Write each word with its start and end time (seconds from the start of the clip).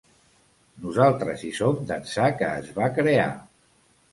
Nosaltres 0.85 1.43
hi 1.47 1.51
som 1.59 1.77
d’ençà 1.91 2.33
que 2.41 2.51
es 2.63 2.73
va 2.81 2.89
crear. 2.99 3.31